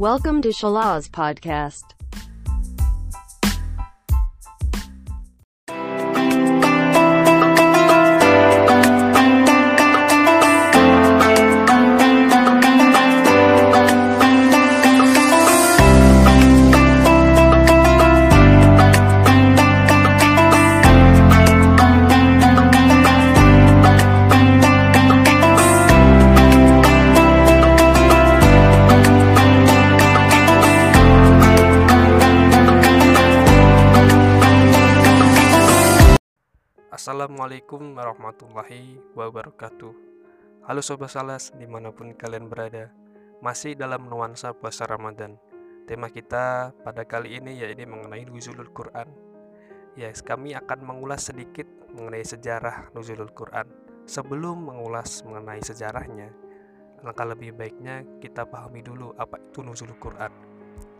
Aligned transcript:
Welcome 0.00 0.40
to 0.40 0.48
Shalaz 0.48 1.10
Podcast. 1.10 1.99
Assalamualaikum 37.10 37.98
warahmatullahi 37.98 39.02
wabarakatuh. 39.18 39.90
Halo 40.62 40.78
Sobat 40.78 41.10
Salas 41.10 41.50
di 41.58 41.66
mana 41.66 41.90
pun 41.90 42.14
kalian 42.14 42.46
berada 42.46 42.94
Masih 43.42 43.74
dalam 43.74 44.06
nuansa 44.06 44.54
puasa 44.54 44.86
Ramadan. 44.86 45.34
Tema 45.90 46.06
kita 46.06 46.70
pada 46.86 47.02
kali 47.02 47.42
ini 47.42 47.58
yaitu 47.58 47.82
mengenai 47.82 48.22
Nuzulul 48.30 48.70
Quran. 48.70 49.10
Ya, 49.98 50.06
yes, 50.06 50.22
kami 50.22 50.54
akan 50.54 50.86
mengulas 50.86 51.26
sedikit 51.26 51.66
mengenai 51.98 52.22
sejarah 52.22 52.94
Nuzulul 52.94 53.34
Quran. 53.34 53.66
Sebelum 54.06 54.70
mengulas 54.70 55.26
mengenai 55.26 55.66
sejarahnya 55.66 56.30
Langkah 57.02 57.26
lebih 57.26 57.58
baiknya 57.58 58.06
kita 58.22 58.46
pahami 58.46 58.86
dulu 58.86 59.18
apa 59.18 59.34
itu 59.42 59.66
Nuzulul 59.66 59.98
Quran. 59.98 60.30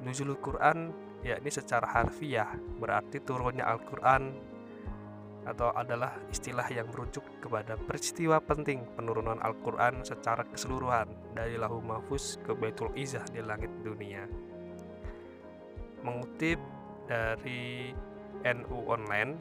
Nuzulul 0.03 0.43
Quran 0.43 0.91
yakni 1.23 1.55
secara 1.55 1.87
harfiah 1.87 2.51
berarti 2.83 3.23
turunnya 3.23 3.63
Al-Quran 3.71 4.50
atau 5.49 5.73
adalah 5.73 6.17
istilah 6.29 6.69
yang 6.69 6.89
merujuk 6.93 7.25
kepada 7.41 7.77
peristiwa 7.81 8.41
penting 8.45 8.85
penurunan 8.97 9.41
Al-Quran 9.41 10.05
secara 10.05 10.45
keseluruhan 10.45 11.09
dari 11.33 11.57
lahu 11.57 11.81
mahfuz 11.81 12.37
ke 12.45 12.53
Baitul 12.53 12.93
Izzah 12.93 13.25
di 13.33 13.41
langit 13.41 13.73
dunia. 13.81 14.29
Mengutip 16.05 16.61
dari 17.09 17.93
NU 18.45 18.79
Online 18.89 19.33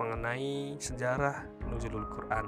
mengenai 0.00 0.80
sejarah 0.80 1.44
nuzulul 1.68 2.08
Quran. 2.08 2.46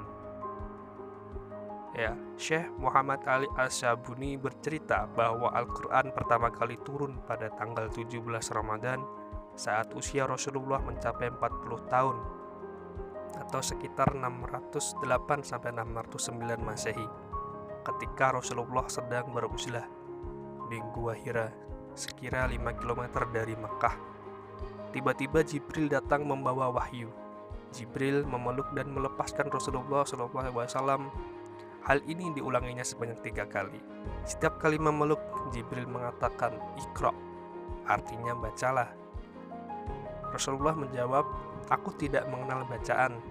Ya, 1.93 2.17
Syekh 2.41 2.73
Muhammad 2.81 3.21
Ali 3.29 3.45
Asyabuni 3.53 4.33
bercerita 4.33 5.05
bahwa 5.13 5.53
Al-Quran 5.53 6.09
pertama 6.09 6.49
kali 6.49 6.73
turun 6.81 7.21
pada 7.29 7.53
tanggal 7.53 7.85
17 7.93 8.17
Ramadan 8.49 9.05
saat 9.53 9.93
usia 9.93 10.25
Rasulullah 10.25 10.81
mencapai 10.81 11.29
40 11.29 11.93
tahun 11.93 12.17
atau 13.33 13.61
sekitar 13.61 14.13
608 14.13 15.01
sampai 15.41 15.69
609 15.73 16.61
Masehi 16.61 17.07
ketika 17.83 18.37
Rasulullah 18.37 18.85
sedang 18.87 19.33
beruzlah 19.33 19.85
di 20.69 20.77
Gua 20.93 21.13
Hira 21.13 21.51
sekira 21.93 22.49
5 22.49 22.57
km 22.81 23.01
dari 23.29 23.53
Mekah. 23.53 23.95
Tiba-tiba 24.93 25.41
Jibril 25.41 25.89
datang 25.89 26.25
membawa 26.25 26.69
wahyu. 26.69 27.09
Jibril 27.73 28.21
memeluk 28.29 28.69
dan 28.77 28.93
melepaskan 28.93 29.49
Rasulullah 29.49 30.05
SAW. 30.05 31.09
Hal 31.83 31.99
ini 32.05 32.29
diulanginya 32.31 32.85
sebanyak 32.85 33.25
tiga 33.25 33.49
kali. 33.49 33.81
Setiap 34.23 34.61
kali 34.61 34.77
memeluk, 34.77 35.19
Jibril 35.51 35.89
mengatakan 35.89 36.55
ikro, 36.79 37.11
artinya 37.89 38.37
bacalah. 38.37 39.02
Rasulullah 40.33 40.73
menjawab, 40.73 41.25
aku 41.69 41.93
tidak 42.01 42.25
mengenal 42.25 42.65
bacaan. 42.65 43.21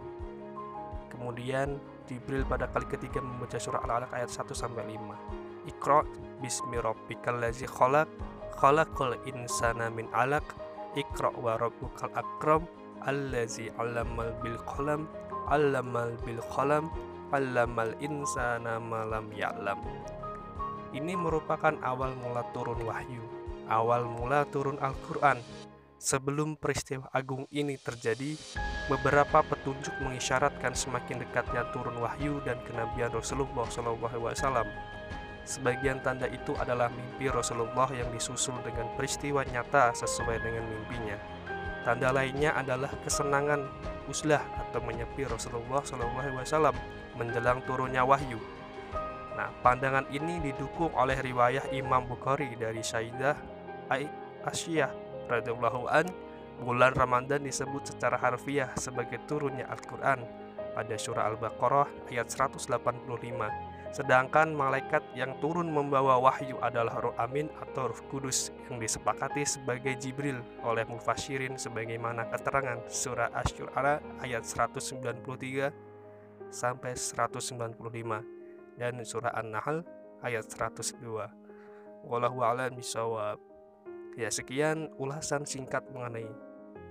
Kemudian 1.11 1.77
Jibril 2.07 2.47
pada 2.47 2.71
kali 2.71 2.87
ketiga 2.87 3.19
membaca 3.19 3.59
surah 3.59 3.83
Al-Alaq 3.85 4.11
ayat 4.15 4.31
1 4.31 4.55
sampai 4.55 4.85
5. 4.87 5.71
Iqra 5.71 6.03
bismi 6.43 6.79
rabbikal 6.83 7.39
ladzi 7.39 7.67
khalaq 7.67 8.11
khalaqal 8.59 9.15
insana 9.27 9.89
min 9.91 10.11
'alaq 10.11 10.45
Iqra 10.93 11.33
wa 11.33 11.57
rabbukal 11.57 12.13
akram 12.13 12.69
allazi 13.07 13.73
'allamal 13.79 14.35
bil 14.45 14.59
qalam 14.69 15.09
'allamal 15.49 16.13
bil 16.27 16.43
qalam 16.53 16.93
'allamal 17.33 17.97
insana 18.03 18.77
ma 18.77 19.09
lam 19.09 19.33
ya'lam. 19.33 19.81
Ini 20.93 21.17
merupakan 21.17 21.73
awal 21.81 22.13
mula 22.21 22.45
turun 22.53 22.85
wahyu, 22.85 23.25
awal 23.73 24.05
mula 24.05 24.45
turun 24.53 24.77
Al-Qur'an 24.77 25.41
Sebelum 26.03 26.59
peristiwa 26.59 27.07
agung 27.15 27.47
ini 27.55 27.79
terjadi, 27.79 28.35
beberapa 28.91 29.39
petunjuk 29.47 30.03
mengisyaratkan 30.03 30.75
semakin 30.75 31.23
dekatnya 31.23 31.71
turun 31.71 31.95
wahyu 32.03 32.43
dan 32.43 32.59
kenabian 32.67 33.15
Rasulullah 33.15 33.71
SAW. 33.71 34.67
Sebagian 35.47 36.03
tanda 36.03 36.27
itu 36.27 36.59
adalah 36.59 36.91
mimpi 36.91 37.31
Rasulullah 37.31 37.87
yang 37.95 38.11
disusul 38.11 38.59
dengan 38.67 38.91
peristiwa 38.99 39.47
nyata 39.47 39.95
sesuai 39.95 40.43
dengan 40.43 40.67
mimpinya. 40.67 41.15
Tanda 41.87 42.11
lainnya 42.11 42.51
adalah 42.59 42.91
kesenangan 43.07 43.63
uslah 44.11 44.43
atau 44.59 44.83
menyepi 44.83 45.23
Rasulullah 45.31 45.87
SAW 45.87 46.75
menjelang 47.15 47.63
turunnya 47.63 48.03
wahyu. 48.03 48.43
Nah, 49.39 49.55
pandangan 49.63 50.11
ini 50.11 50.51
didukung 50.51 50.91
oleh 50.99 51.15
riwayah 51.23 51.71
Imam 51.71 52.11
Bukhari 52.11 52.59
dari 52.59 52.83
Syaidah 52.83 53.39
Aisyah 53.87 55.12
radhiyallahu 55.33 55.89
an, 55.89 56.07
bulan 56.61 56.93
Ramadan 56.93 57.43
disebut 57.43 57.97
secara 57.97 58.21
harfiah 58.21 58.69
sebagai 58.77 59.19
turunnya 59.25 59.65
Al-Qur'an 59.73 60.21
pada 60.73 60.97
surah 60.97 61.29
Al-Baqarah 61.33 61.89
ayat 62.13 62.29
185. 62.29 62.69
Sedangkan 63.93 64.57
malaikat 64.57 65.05
yang 65.13 65.37
turun 65.45 65.69
membawa 65.69 66.17
wahyu 66.17 66.57
adalah 66.65 66.97
Roh 66.97 67.13
Amin 67.21 67.53
atau 67.61 67.93
Ruh 67.93 68.03
Kudus 68.09 68.49
yang 68.73 68.81
disepakati 68.81 69.45
sebagai 69.45 69.93
Jibril 70.01 70.41
oleh 70.65 70.89
mufasyirin 70.89 71.61
sebagaimana 71.61 72.25
keterangan 72.33 72.81
surah 72.89 73.29
Asy-Syu'ara 73.37 74.01
ayat 74.25 74.49
193 74.49 74.97
sampai 76.49 76.97
195 76.97 78.81
dan 78.81 78.97
surah 79.05 79.37
An-Nahl 79.37 79.85
ayat 80.25 80.49
102. 80.49 82.09
Wallahu 82.09 82.41
a'lam 82.41 82.73
bishawab. 82.73 83.52
Ya 84.13 84.29
sekian 84.29 84.93
ulasan 85.01 85.49
singkat 85.49 85.89
mengenai 85.89 86.29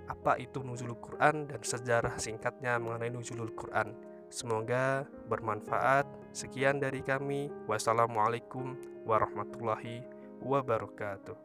apa 0.09 0.41
itu 0.41 0.65
nuzulul 0.65 0.97
Quran 0.97 1.45
dan 1.45 1.61
sejarah 1.61 2.17
singkatnya 2.17 2.81
mengenai 2.81 3.13
nuzulul 3.13 3.53
Quran. 3.53 3.93
Semoga 4.31 5.05
bermanfaat. 5.29 6.07
Sekian 6.33 6.81
dari 6.81 7.05
kami. 7.05 7.51
Wassalamualaikum 7.69 8.73
warahmatullahi 9.05 10.01
wabarakatuh. 10.41 11.37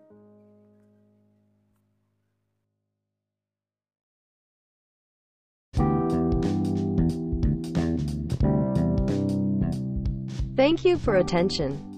Thank 10.57 10.89
you 10.89 10.97
for 10.97 11.21
attention. 11.21 11.96